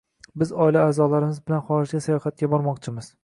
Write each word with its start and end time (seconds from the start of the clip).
Biz 0.43 0.53
oila 0.67 0.85
a’zolarimiz 0.91 1.37
bilan 1.51 1.63
xorijga 1.69 2.03
sayohatga 2.07 2.53
bormoqchimiz. 2.57 3.15